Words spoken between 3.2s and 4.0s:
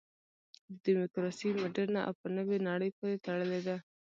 تړلې ده.